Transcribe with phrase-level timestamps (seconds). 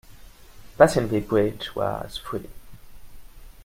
[0.79, 2.49] Passing the bridge was free.